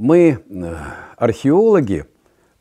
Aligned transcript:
мы, 0.00 0.38
э, 0.48 0.74
археологи, 1.18 2.06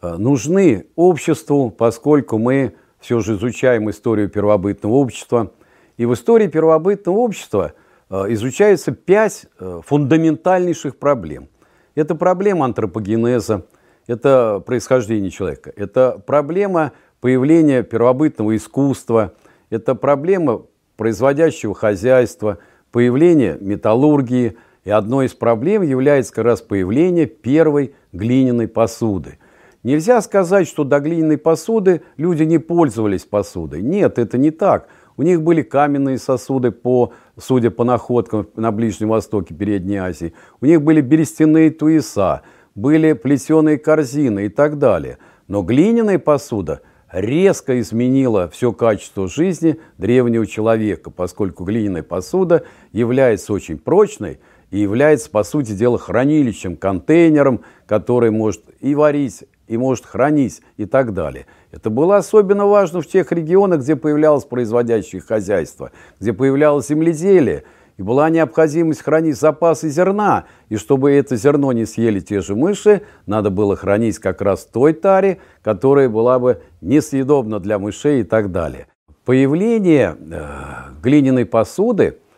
э, 0.02 0.16
нужны 0.18 0.88
обществу, 0.98 1.72
поскольку 1.72 2.38
мы 2.38 2.74
все 3.00 3.22
же 3.22 3.36
изучаем 3.36 3.90
историю 3.90 4.30
первобытного 4.30 4.94
общества. 4.94 5.54
И 5.96 6.06
в 6.06 6.14
истории 6.14 6.48
первобытного 6.48 7.16
общества 7.16 7.74
э, 8.10 8.26
изучается 8.34 8.92
пять 8.92 9.46
фундаментальнейших 9.58 10.98
проблем. 10.98 11.48
Это 11.96 12.14
проблема 12.14 12.66
антропогенеза, 12.66 13.66
это 14.06 14.62
происхождение 14.66 15.32
человека, 15.32 15.72
это 15.78 16.22
проблема 16.26 16.92
появления 17.22 17.84
первобытного 17.84 18.56
искусства, 18.58 19.34
это 19.70 19.96
проблема 19.96 20.64
производящего 20.98 21.74
хозяйства, 21.74 22.58
появление 22.92 23.58
металлургии– 23.62 24.58
и 24.84 24.90
одной 24.90 25.28
из 25.28 25.34
проблем 25.34 25.82
является 25.82 26.34
как 26.34 26.46
раз 26.46 26.62
появление 26.62 27.26
первой 27.26 27.94
глиняной 28.12 28.68
посуды. 28.68 29.40
Нельзя 29.84 30.22
сказать, 30.22 30.68
что 30.68 30.84
до 30.84 31.00
глиняной 31.00 31.38
посуды 31.38 32.02
люди 32.18 32.44
не 32.44 32.58
пользовались 32.58 33.24
посудой. 33.24 33.82
Нет, 33.82 34.20
это 34.20 34.38
не 34.38 34.52
так. 34.52 34.90
У 35.16 35.22
них 35.24 35.42
были 35.42 35.62
каменные 35.62 36.18
сосуды, 36.18 36.72
по, 36.72 37.14
судя 37.38 37.72
по 37.72 37.84
находкам 37.84 38.48
на 38.56 38.72
Ближнем 38.72 39.10
Востоке, 39.10 39.54
Передней 39.54 39.98
Азии. 39.98 40.34
У 40.62 40.66
них 40.66 40.82
были 40.82 41.02
берестяные 41.02 41.72
туеса, 41.72 42.42
были 42.76 43.14
плетеные 43.14 43.78
корзины 43.78 44.46
и 44.46 44.50
так 44.50 44.78
далее. 44.80 45.18
Но 45.48 45.62
глиняная 45.62 46.20
посуда 46.20 46.82
резко 47.12 47.80
изменила 47.80 48.50
все 48.50 48.72
качество 48.72 49.28
жизни 49.28 49.80
древнего 49.98 50.46
человека, 50.46 51.10
поскольку 51.10 51.64
глиняная 51.64 52.04
посуда 52.04 52.64
является 52.92 53.54
очень 53.54 53.78
прочной, 53.78 54.40
и 54.72 54.80
является, 54.80 55.30
по 55.30 55.44
сути 55.44 55.72
дела, 55.72 55.98
хранилищем, 55.98 56.76
контейнером, 56.76 57.62
который 57.88 58.32
может 58.32 58.64
и 58.80 58.96
варить, 58.96 59.44
и 59.68 59.78
может 59.78 60.06
хранить, 60.06 60.62
и 60.78 60.86
так 60.86 61.14
далее. 61.14 61.46
Это 61.72 61.90
было 61.90 62.18
особенно 62.18 62.66
важно 62.66 63.02
в 63.02 63.08
тех 63.08 63.32
регионах, 63.32 63.82
где 63.82 63.96
появлялось 63.96 64.46
производящее 64.46 65.22
хозяйство, 65.22 65.92
где 66.20 66.34
появлялось 66.34 66.88
земледелие, 66.88 67.64
и 67.98 68.02
была 68.02 68.30
необходимость 68.30 69.02
хранить 69.02 69.38
запасы 69.38 69.90
зерна. 69.90 70.46
И 70.70 70.78
чтобы 70.78 71.12
это 71.12 71.36
зерно 71.36 71.74
не 71.74 71.86
съели 71.86 72.22
те 72.22 72.40
же 72.40 72.56
мыши, 72.56 73.02
надо 73.26 73.50
было 73.50 73.76
хранить 73.76 74.20
как 74.20 74.42
раз 74.42 74.62
в 74.62 74.72
той 74.72 74.94
таре, 74.94 75.40
которая 75.62 76.08
была 76.08 76.40
бы 76.40 76.62
несъедобна 76.80 77.60
для 77.60 77.78
мышей 77.78 78.22
и 78.22 78.24
так 78.24 78.52
далее. 78.52 78.88
Появление 79.26 80.16
э, 80.18 81.02
глиняной 81.02 81.46
посуды– 81.46 82.20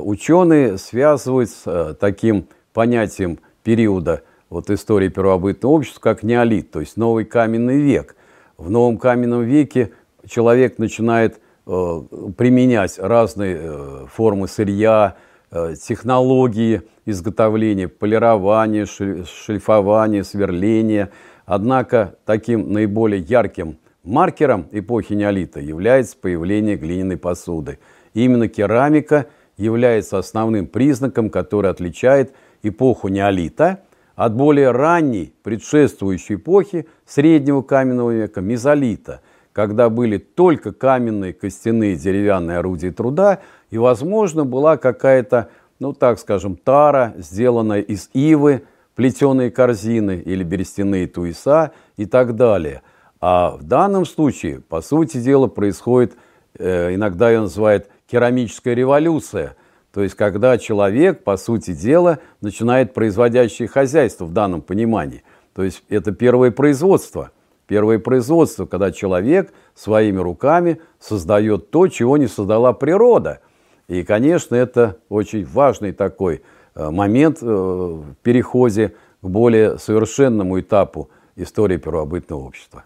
ученые 0.00 0.78
связывают 0.78 1.50
с 1.50 1.62
э, 1.66 1.94
таким 1.98 2.48
понятием 2.72 3.38
периода 3.62 4.22
вот 4.50 4.70
истории 4.70 5.08
первобытного 5.08 5.72
общества, 5.72 6.00
как 6.00 6.22
неолит, 6.22 6.70
то 6.70 6.80
есть 6.80 6.96
новый 6.96 7.24
каменный 7.24 7.80
век. 7.80 8.14
В 8.56 8.70
новом 8.70 8.98
каменном 8.98 9.42
веке 9.42 9.92
человек 10.26 10.78
начинает 10.78 11.40
э, 11.66 12.02
применять 12.36 12.98
разные 12.98 14.06
формы 14.12 14.48
сырья, 14.48 15.16
технологии 15.50 16.82
изготовления, 17.06 17.86
полирования, 17.86 18.86
шлифования, 18.86 20.24
сверления. 20.24 21.10
Однако 21.46 22.16
таким 22.24 22.72
наиболее 22.72 23.20
ярким 23.20 23.78
маркером 24.02 24.66
эпохи 24.72 25.12
неолита 25.12 25.60
является 25.60 26.16
появление 26.16 26.74
глиняной 26.74 27.18
посуды. 27.18 27.78
Именно 28.14 28.48
керамика– 28.48 29.26
является 29.56 30.18
основным 30.18 30.66
признаком, 30.66 31.30
который 31.30 31.70
отличает 31.70 32.34
эпоху 32.62 33.08
неолита 33.08 33.80
от 34.16 34.34
более 34.34 34.70
ранней 34.70 35.34
предшествующей 35.42 36.36
эпохи 36.36 36.86
среднего 37.06 37.62
каменного 37.62 38.10
века 38.12 38.40
мезолита, 38.40 39.20
когда 39.52 39.88
были 39.90 40.18
только 40.18 40.72
каменные, 40.72 41.32
костяные, 41.32 41.96
деревянные 41.96 42.58
орудия 42.58 42.92
труда, 42.92 43.40
и, 43.70 43.78
возможно, 43.78 44.44
была 44.44 44.76
какая-то, 44.76 45.48
ну 45.78 45.92
так 45.92 46.18
скажем, 46.18 46.56
тара, 46.56 47.14
сделанная 47.16 47.80
из 47.80 48.10
ивы, 48.12 48.62
плетеные 48.94 49.50
корзины 49.50 50.22
или 50.24 50.44
берестяные 50.44 51.08
туеса 51.08 51.72
и 51.96 52.06
так 52.06 52.36
далее. 52.36 52.82
А 53.20 53.56
в 53.56 53.64
данном 53.64 54.04
случае, 54.04 54.60
по 54.60 54.80
сути 54.80 55.18
дела, 55.18 55.48
происходит, 55.48 56.14
э, 56.58 56.94
иногда 56.94 57.30
ее 57.30 57.40
называют 57.40 57.88
керамическая 58.14 58.74
революция, 58.74 59.56
то 59.92 60.00
есть 60.00 60.14
когда 60.14 60.56
человек, 60.56 61.24
по 61.24 61.36
сути 61.36 61.74
дела, 61.74 62.20
начинает 62.40 62.94
производящее 62.94 63.66
хозяйство 63.66 64.24
в 64.24 64.32
данном 64.32 64.62
понимании. 64.62 65.24
То 65.52 65.64
есть 65.64 65.82
это 65.88 66.12
первое 66.12 66.52
производство. 66.52 67.32
Первое 67.66 67.98
производство, 67.98 68.66
когда 68.66 68.92
человек 68.92 69.52
своими 69.74 70.18
руками 70.18 70.80
создает 71.00 71.72
то, 71.72 71.88
чего 71.88 72.16
не 72.16 72.28
создала 72.28 72.72
природа. 72.72 73.40
И, 73.88 74.04
конечно, 74.04 74.54
это 74.54 74.98
очень 75.08 75.44
важный 75.44 75.90
такой 75.90 76.42
э, 76.76 76.90
момент 76.90 77.38
э, 77.42 77.46
в 77.46 78.14
переходе 78.22 78.94
к 79.22 79.26
более 79.26 79.76
совершенному 79.78 80.60
этапу 80.60 81.10
истории 81.34 81.78
первобытного 81.78 82.42
общества. 82.42 82.84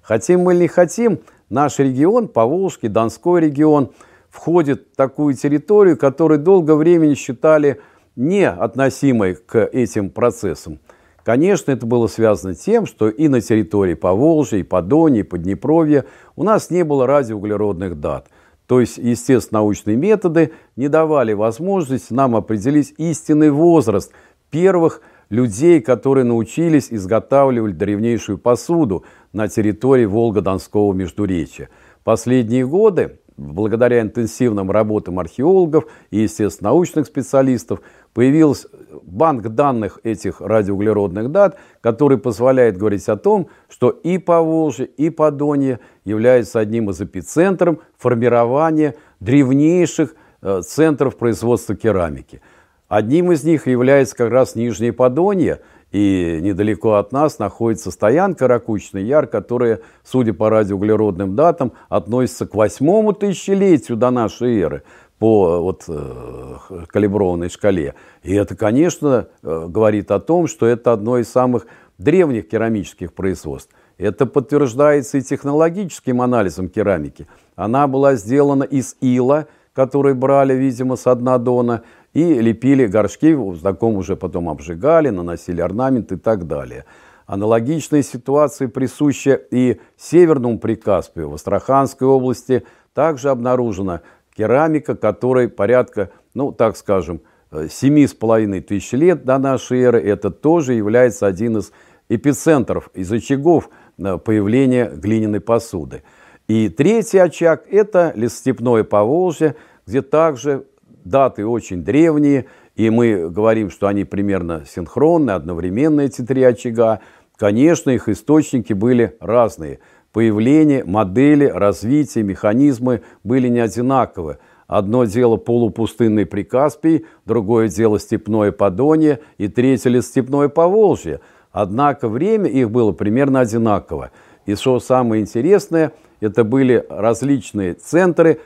Хотим 0.00 0.40
мы 0.40 0.54
или 0.54 0.62
не 0.62 0.68
хотим, 0.68 1.18
наш 1.50 1.78
регион, 1.78 2.28
Поволжский, 2.28 2.88
Донской 2.88 3.42
регион– 3.42 3.90
входит 4.36 4.88
в 4.92 4.96
такую 4.96 5.34
территорию, 5.34 5.96
которую 5.96 6.38
долгое 6.38 6.76
время 6.76 7.14
считали 7.14 7.80
не 8.14 8.48
относимой 8.48 9.34
к 9.34 9.64
этим 9.64 10.10
процессам. 10.10 10.78
Конечно, 11.24 11.72
это 11.72 11.86
было 11.86 12.06
связано 12.06 12.54
тем, 12.54 12.86
что 12.86 13.08
и 13.08 13.28
на 13.28 13.40
территории 13.40 13.94
Поволжья, 13.94 14.58
и 14.58 14.62
Подонья, 14.62 15.20
и 15.20 15.24
Поднепровья 15.24 16.04
у 16.36 16.44
нас 16.44 16.70
не 16.70 16.84
было 16.84 17.06
радиоуглеродных 17.06 17.98
дат. 17.98 18.28
То 18.66 18.80
есть, 18.80 18.98
естественно, 18.98 19.60
научные 19.60 19.96
методы 19.96 20.52
не 20.76 20.88
давали 20.88 21.32
возможности 21.32 22.12
нам 22.12 22.36
определить 22.36 22.94
истинный 22.98 23.50
возраст 23.50 24.12
первых 24.50 25.00
людей, 25.28 25.80
которые 25.80 26.24
научились 26.24 26.88
изготавливать 26.90 27.76
древнейшую 27.76 28.38
посуду 28.38 29.04
на 29.32 29.48
территории 29.48 30.04
Волго-Донского 30.04 30.92
междуречия. 30.92 31.68
Последние 32.04 32.66
годы 32.66 33.18
благодаря 33.36 34.00
интенсивным 34.00 34.70
работам 34.70 35.18
археологов 35.18 35.86
и, 36.10 36.20
естественно, 36.20 36.70
научных 36.70 37.06
специалистов, 37.06 37.80
появился 38.14 38.68
банк 39.02 39.48
данных 39.48 40.00
этих 40.02 40.40
радиоуглеродных 40.40 41.30
дат, 41.30 41.58
который 41.80 42.18
позволяет 42.18 42.78
говорить 42.78 43.08
о 43.08 43.16
том, 43.16 43.48
что 43.68 43.90
и 43.90 44.18
Поволжье, 44.18 44.86
и 44.86 45.10
Подонье 45.10 45.80
являются 46.04 46.60
одним 46.60 46.90
из 46.90 47.00
эпицентров 47.00 47.78
формирования 47.98 48.94
древнейших 49.20 50.14
э, 50.40 50.62
центров 50.62 51.16
производства 51.16 51.76
керамики. 51.76 52.40
Одним 52.88 53.32
из 53.32 53.44
них 53.44 53.66
является 53.66 54.16
как 54.16 54.30
раз 54.30 54.54
Нижнее 54.54 54.92
Подонье– 54.92 55.60
и 55.92 56.40
недалеко 56.42 56.94
от 56.94 57.12
нас 57.12 57.38
находится 57.38 57.90
стоянка 57.90 58.48
Ракучный 58.48 59.04
Яр, 59.04 59.26
которая, 59.26 59.80
судя 60.04 60.34
по 60.34 60.50
радиоуглеродным 60.50 61.36
датам, 61.36 61.72
относится 61.88 62.46
к 62.46 62.54
восьмому 62.54 63.12
тысячелетию 63.12 63.96
до 63.96 64.10
нашей 64.10 64.60
эры 64.60 64.82
по 65.18 65.60
вот, 65.62 65.84
э, 65.88 66.56
калиброванной 66.88 67.48
шкале. 67.48 67.94
И 68.22 68.34
это, 68.34 68.56
конечно, 68.56 69.28
э, 69.42 69.66
говорит 69.68 70.10
о 70.10 70.20
том, 70.20 70.46
что 70.46 70.66
это 70.66 70.92
одно 70.92 71.18
из 71.18 71.28
самых 71.28 71.66
древних 71.98 72.48
керамических 72.48 73.12
производств. 73.12 73.72
Это 73.96 74.26
подтверждается 74.26 75.18
и 75.18 75.22
технологическим 75.22 76.20
анализом 76.20 76.68
керамики. 76.68 77.26
Она 77.54 77.86
была 77.86 78.16
сделана 78.16 78.64
из 78.64 78.96
ила, 79.00 79.46
который 79.72 80.14
брали, 80.14 80.54
видимо, 80.54 80.96
с 80.96 81.14
дна 81.14 81.38
дона, 81.38 81.82
и 82.16 82.40
лепили 82.40 82.86
горшки, 82.86 83.34
в 83.34 83.60
таком 83.60 83.96
уже 83.96 84.16
потом 84.16 84.48
обжигали, 84.48 85.10
наносили 85.10 85.60
орнамент 85.60 86.12
и 86.12 86.16
так 86.16 86.46
далее. 86.46 86.86
Аналогичная 87.26 88.00
ситуация 88.00 88.68
присуща 88.68 89.34
и 89.34 89.78
Северному 89.98 90.58
Прикаспию. 90.58 91.28
В 91.28 91.34
Астраханской 91.34 92.08
области 92.08 92.62
также 92.94 93.28
обнаружена 93.28 94.00
керамика, 94.34 94.96
которой 94.96 95.50
порядка, 95.50 96.08
ну 96.32 96.52
так 96.52 96.78
скажем, 96.78 97.20
семи 97.68 98.06
с 98.06 98.14
половиной 98.14 98.62
тысяч 98.62 98.92
лет 98.92 99.26
до 99.26 99.36
нашей 99.36 99.82
эры. 99.82 100.00
Это 100.00 100.30
тоже 100.30 100.72
является 100.72 101.26
один 101.26 101.58
из 101.58 101.70
эпицентров, 102.08 102.88
из 102.94 103.12
очагов 103.12 103.68
э, 103.98 104.16
появления 104.16 104.88
глиняной 104.88 105.40
посуды. 105.40 106.02
И 106.48 106.70
третий 106.70 107.18
очаг– 107.18 107.64
это 107.70 108.14
лесостепное 108.16 108.84
Поволжье, 108.84 109.54
где 109.86 110.00
также 110.00 110.64
даты 111.08 111.46
очень 111.46 111.82
древние, 111.82 112.46
и 112.74 112.90
мы 112.90 113.30
говорим, 113.30 113.70
что 113.70 113.86
они 113.86 114.04
примерно 114.04 114.64
синхронны, 114.66 115.30
одновременно 115.30 116.02
эти 116.02 116.22
три 116.22 116.42
очага. 116.42 117.00
Конечно, 117.36 117.90
их 117.90 118.08
источники 118.08 118.72
были 118.72 119.16
разные. 119.20 119.78
Появление, 120.12 120.84
модели, 120.84 121.44
развитие, 121.46 122.24
механизмы 122.24 123.02
были 123.22 123.48
не 123.48 123.60
одинаковы. 123.60 124.38
Одно 124.66 125.04
дело 125.04 125.36
полупустынный 125.36 126.26
Прикаспий, 126.26 127.06
другое 127.24 127.68
дело 127.68 128.00
степное 128.00 128.50
Подонье 128.50 129.20
и 129.38 129.48
третье 129.48 129.90
ли 129.90 130.00
степное 130.00 130.48
Поволжье. 130.48 131.20
Однако 131.52 132.08
время 132.08 132.50
их 132.50 132.70
было 132.70 132.92
примерно 132.92 133.40
одинаково. 133.40 134.10
И 134.44 134.54
что 134.54 134.80
самое 134.80 135.22
интересное, 135.22 135.92
это 136.20 136.44
были 136.44 136.84
различные 136.88 137.74
центры 137.74 138.40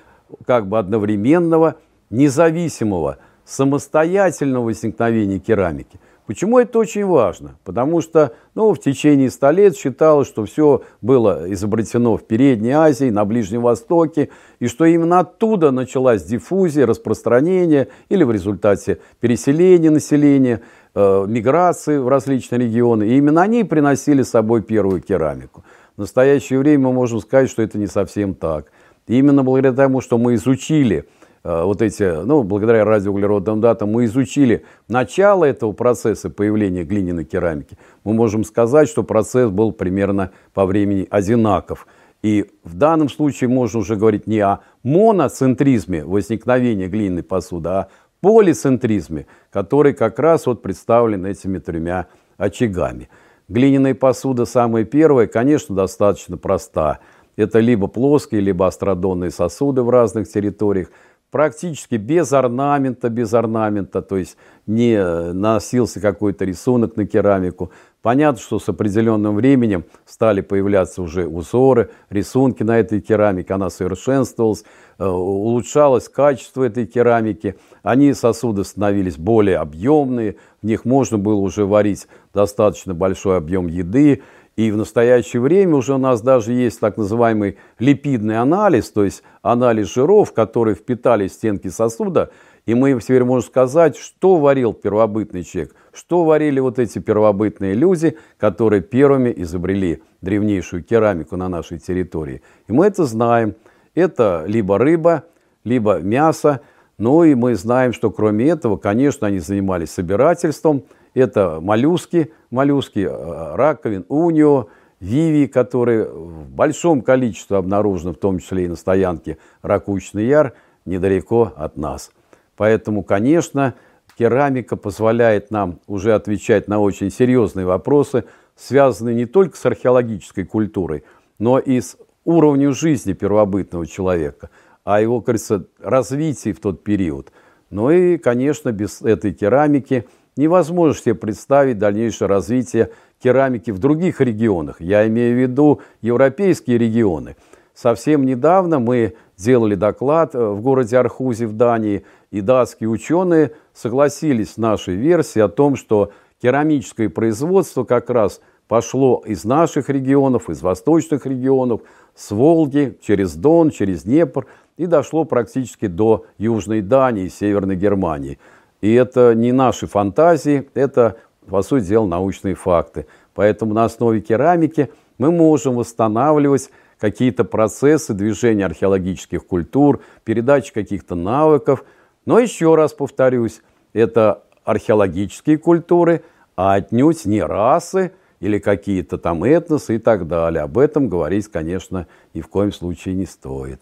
как 0.47 0.69
бы 0.69 0.79
одновременного, 0.79 1.77
независимого, 2.11 3.19
самостоятельного 3.45 4.65
возникновения 4.65 5.39
керамики– 5.39 5.99
Почему 6.31 6.61
это 6.61 6.79
очень 6.79 7.05
важно? 7.05 7.57
Потому 7.65 8.01
что 8.01 8.35
ну, 8.55 8.73
в 8.73 8.79
течение 8.79 9.31
ста 9.31 9.51
лет 9.51 9.77
считалось, 9.77 10.29
что 10.29 10.45
все 10.45 10.83
было 11.03 11.53
изобретено 11.53 12.17
в 12.17 12.23
Передней 12.23 12.71
Азии, 12.71 13.11
на 13.11 13.25
Ближнем 13.25 13.63
Востоке, 13.63 14.29
и 14.61 14.69
что 14.69 14.85
именно 14.85 15.19
оттуда 15.19 15.73
началась 15.73 16.23
диффузия, 16.23 16.87
распространение 16.87 17.89
или 18.11 18.23
в 18.23 18.31
результате 18.31 19.01
переселения 19.19 19.91
населения, 19.91 20.61
э, 20.95 21.25
миграции 21.27 21.99
в 21.99 22.07
различные 22.07 22.61
регионы. 22.61 23.09
И 23.09 23.17
именно 23.17 23.43
они 23.43 23.65
приносили 23.65 24.23
с 24.23 24.31
собой 24.31 24.63
первую 24.63 25.01
керамику. 25.01 25.65
В 25.97 26.03
настоящее 26.03 26.61
время 26.61 26.85
мы 26.85 26.93
можем 26.93 27.19
сказать, 27.19 27.51
что 27.51 27.61
это 27.61 27.77
не 27.77 27.89
совсем 27.89 28.35
так. 28.37 28.67
И 29.09 29.19
именно 29.19 29.43
благодаря 29.43 29.75
тому, 29.75 30.01
что 30.01 30.17
мы 30.17 30.35
изучили– 30.35 31.09
вот 31.43 31.81
эти, 31.81 32.23
ну, 32.25 32.43
благодаря 32.43 32.85
радиоуглеродным 32.85 33.61
датам 33.61 33.93
мы 33.93 34.05
изучили 34.05 34.65
начало 34.89 35.45
этого 35.45 35.73
процесса 35.73 36.29
появления 36.29 36.85
глиняной 36.85 37.25
керамики, 37.25 37.79
мы 38.05 38.13
можем 38.13 38.45
сказать, 38.45 38.89
что 38.89 39.03
процесс 39.03 39.49
был 39.51 39.73
примерно 39.73 40.33
по 40.53 40.67
времени 40.67 41.07
одинаков. 41.11 41.87
И 42.23 42.51
в 42.65 42.75
данном 42.75 43.09
случае 43.09 43.49
можно 43.49 43.81
уже 43.81 43.97
говорить 43.97 44.27
не 44.27 44.41
о 44.41 44.61
моноцентризме 44.83 46.05
возникновения 46.05 46.87
глиняной 46.87 47.23
посуды, 47.23 47.71
а 47.71 47.89
полицентризме, 48.21 49.27
который 49.51 49.95
как 49.95 50.19
раз 50.19 50.45
вот 50.45 50.61
представлен 50.61 51.25
этими 51.25 51.59
тремя 51.59 52.09
очагами. 52.37 53.09
Глиняная 53.49 53.95
посуда 53.95 54.45
самая 54.45 54.85
первая, 54.85 55.27
конечно, 55.27 55.75
достаточно 55.75 56.37
проста. 56.37 56.99
Это 57.37 57.59
либо 57.61 57.87
плоские, 57.87 58.43
либо 58.43 58.67
астродонные 58.67 59.31
сосуды 59.31 59.83
в 59.83 59.89
разных 59.89 60.29
территориях– 60.29 60.91
практически 61.31 61.95
без 61.95 62.33
орнамента, 62.33 63.09
без 63.09 63.33
орнамента, 63.35 64.03
то 64.03 64.17
есть 64.17 64.37
не 64.67 65.33
носился 65.33 66.01
какой-то 66.01 66.45
рисунок 66.45 66.97
на 66.97 67.07
керамику. 67.07 67.71
Понятно, 68.03 68.41
что 68.41 68.59
с 68.59 68.69
определенным 68.69 69.37
временем 69.37 69.85
стали 70.07 70.41
появляться 70.41 71.03
уже 71.03 71.27
узоры, 71.27 71.91
рисунки 72.09 72.63
на 72.63 72.79
этой 72.79 73.01
керамике, 73.01 73.53
она 73.53 73.69
совершенствовалась, 73.69 74.65
э, 74.99 75.07
улучшалось 75.07 76.09
качество 76.09 76.65
этой 76.65 76.87
керамики, 76.87 77.57
они 77.83 78.15
сосуды 78.15 78.65
становились 78.65 79.19
более 79.19 79.59
объемные, 79.59 80.37
в 80.63 80.67
них 80.67 80.87
можно 80.87 81.19
было 81.19 81.41
уже 81.41 81.67
варить 81.67 82.07
достаточно 82.33 82.95
большой 82.95 83.37
объем 83.37 83.67
еды, 83.67 84.23
и 84.57 84.71
в 84.71 84.77
настоящее 84.77 85.41
время 85.41 85.77
уже 85.77 85.95
у 85.95 85.99
нас 85.99 86.21
даже 86.21 86.53
есть 86.53 86.81
так 86.81 86.97
называемый 86.97 87.57
липидный 87.79 88.39
анализ, 88.39 88.91
то 88.91 89.05
есть 89.05 89.23
анализ 89.43 89.93
жиров, 89.93 90.33
которые 90.33 90.75
впитали 90.75 91.29
стенки 91.29 91.69
сосуда. 91.69 92.31
И 92.67 92.75
мы 92.75 93.01
теперь 93.01 93.25
можем 93.25 93.49
сказать, 93.49 93.97
что 93.97 94.37
варил 94.37 94.75
первобытный 94.75 95.45
человек, 95.45 95.75
что 95.93 96.25
варили 96.25 96.61
вот 96.61 96.79
эти 96.79 96.99
первобытные 96.99 97.75
люди, 97.75 98.19
которые 98.39 98.83
первыми 98.83 99.33
изобрели 99.35 100.03
древнейшую 100.21 100.85
керамику 100.85 101.37
на 101.37 101.49
нашей 101.49 101.79
территории. 101.79 102.43
И 102.69 102.73
мы 102.73 102.87
это 102.87 103.07
знаем. 103.07 103.55
Это 103.95 104.45
либо 104.47 104.79
рыба, 104.79 105.25
либо 105.65 106.01
мясо. 106.01 106.61
Ну 106.99 107.25
и 107.25 107.35
мы 107.35 107.55
знаем, 107.55 107.93
что 107.93 108.11
кроме 108.11 108.51
этого, 108.51 108.77
конечно, 108.77 109.27
они 109.27 109.39
занимались 109.39 109.91
собирательством– 109.91 110.83
это 111.15 111.61
моллюски, 111.61 112.33
моллюски 112.51 113.01
э, 113.01 113.55
раковин, 113.55 114.05
унио, 114.09 114.67
виви, 115.01 115.47
которые 115.47 116.05
в 116.05 116.49
большом 116.51 117.03
количестве 117.03 117.57
обнаружены, 117.57 118.13
в 118.13 118.19
том 118.19 118.39
числе 118.39 118.65
и 118.65 118.69
на 118.69 118.77
стоянке 118.77 119.39
Ракучный 119.63 120.27
Яр, 120.27 120.55
недалеко 120.85 121.53
от 121.57 121.77
нас. 121.77 122.11
Поэтому, 122.57 123.03
конечно, 123.03 123.75
керамика 124.19 124.77
позволяет 124.77 125.51
нам 125.51 125.81
уже 125.87 126.15
отвечать 126.15 126.69
на 126.69 126.79
очень 126.79 127.11
серьезные 127.11 127.67
вопросы, 127.67 128.25
связанные 128.55 129.15
не 129.15 129.27
только 129.27 129.57
с 129.57 129.65
археологической 129.65 130.45
культурой, 130.45 131.05
но 131.39 131.59
и 131.59 131.81
с 131.81 131.97
уровнем 132.25 132.75
жизни 132.75 133.15
первобытного 133.15 133.87
человека, 133.87 134.51
а 134.85 135.01
его, 135.01 135.23
кажется, 135.23 135.65
развитии 135.79 136.53
в 136.53 136.61
тот 136.61 136.85
период. 136.85 137.33
Ну 137.71 137.91
и, 137.91 138.19
конечно, 138.19 138.73
без 138.73 139.01
этой 139.01 139.33
керамики– 139.33 140.07
невозможно 140.41 141.01
себе 141.01 141.15
представить 141.15 141.79
дальнейшее 141.79 142.27
развитие 142.27 142.91
керамики 143.23 143.71
в 143.71 143.79
других 143.79 144.21
регионах. 144.21 144.81
Я 144.81 145.07
имею 145.07 145.37
в 145.37 145.41
виду 145.41 145.81
европейские 146.01 146.79
регионы. 146.79 147.37
Совсем 147.75 148.25
недавно 148.25 148.79
мы 148.79 149.15
делали 149.37 149.75
доклад 149.75 150.35
э, 150.35 150.39
в 150.39 150.61
городе 150.61 150.99
Архузе 150.99 151.47
в 151.47 151.53
Дании, 151.53 152.05
и 152.31 152.41
датские 152.41 152.89
ученые 152.89 153.53
согласились 153.73 154.53
с 154.53 154.57
нашей 154.57 154.97
версией 154.97 155.45
о 155.45 155.49
том, 155.49 155.77
что 155.77 156.11
керамическое 156.43 157.09
производство 157.09 157.85
как 157.85 158.11
раз 158.11 158.41
пошло 158.69 159.23
из 159.27 159.45
наших 159.45 159.89
регионов, 159.89 160.49
из 160.49 160.63
восточных 160.63 161.27
регионов, 161.27 161.81
с 162.15 162.31
Волги, 162.31 162.99
через 163.03 163.35
Дон, 163.35 163.71
через 163.71 164.03
Днепр 164.05 164.47
и 164.77 164.87
дошло 164.87 165.25
практически 165.25 165.87
до 165.87 166.25
Южной 166.39 166.81
Дании, 166.81 167.29
Северной 167.29 167.77
Германии. 167.77 168.39
И 168.81 168.93
это 168.95 169.35
не 169.35 169.53
наши 169.53 169.87
фантазии, 169.87 170.69
это, 170.75 171.17
по 171.47 171.63
сути 171.63 171.85
дела, 171.85 172.07
научные 172.07 172.55
факты. 172.55 173.07
Поэтому 173.35 173.75
на 173.75 173.85
основе 173.85 174.21
керамики 174.21 174.91
мы 175.19 175.31
можем 175.31 175.77
восстанавливать 175.77 176.71
какие-то 176.99 177.45
процессы 177.45 178.15
движения 178.15 178.67
археологических 178.67 179.47
культур, 179.47 180.01
передачи 180.25 180.73
каких-то 180.73 181.15
навыков. 181.15 181.85
Но 182.27 182.39
еще 182.39 182.75
раз 182.75 182.93
повторюсь, 182.93 183.63
это 183.93 184.43
археологические 184.65 185.59
культуры, 185.59 186.23
а 186.57 186.75
отнюдь 186.75 187.25
не 187.25 187.43
расы 187.43 188.13
или 188.41 188.59
какие-то 188.59 189.19
там 189.19 189.45
этносы 189.45 189.97
и 189.97 189.99
так 189.99 190.27
далее. 190.27 190.63
Об 190.63 190.79
этом 190.79 191.09
говорить, 191.09 191.49
конечно, 191.49 192.07
ни 192.35 192.41
в 192.41 192.49
коем 192.49 192.73
случае 192.73 193.15
не 193.15 193.27
стоит. 193.27 193.81